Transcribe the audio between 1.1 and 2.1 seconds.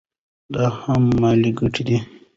مالي ګټه ده.